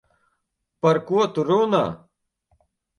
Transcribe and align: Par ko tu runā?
Par 0.87 1.01
ko 1.11 1.27
tu 1.37 1.47
runā? 1.53 1.85